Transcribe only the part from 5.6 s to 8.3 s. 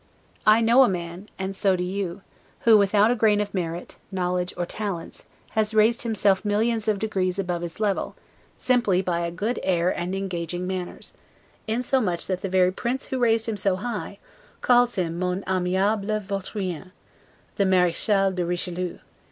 raised himself millions of degrees above his level,